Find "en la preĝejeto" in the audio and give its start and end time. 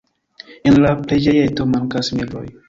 0.69-1.69